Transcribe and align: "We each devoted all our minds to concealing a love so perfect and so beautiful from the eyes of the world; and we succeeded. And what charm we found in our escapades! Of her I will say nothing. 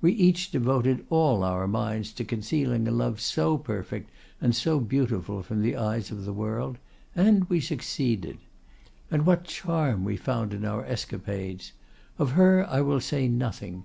"We 0.00 0.12
each 0.12 0.52
devoted 0.52 1.04
all 1.10 1.42
our 1.42 1.66
minds 1.66 2.12
to 2.12 2.24
concealing 2.24 2.86
a 2.86 2.92
love 2.92 3.20
so 3.20 3.58
perfect 3.58 4.08
and 4.40 4.54
so 4.54 4.78
beautiful 4.78 5.42
from 5.42 5.62
the 5.62 5.74
eyes 5.76 6.12
of 6.12 6.24
the 6.24 6.32
world; 6.32 6.78
and 7.16 7.48
we 7.50 7.58
succeeded. 7.60 8.38
And 9.10 9.26
what 9.26 9.42
charm 9.42 10.04
we 10.04 10.16
found 10.16 10.54
in 10.54 10.64
our 10.64 10.84
escapades! 10.84 11.72
Of 12.18 12.30
her 12.38 12.64
I 12.70 12.82
will 12.82 13.00
say 13.00 13.26
nothing. 13.26 13.82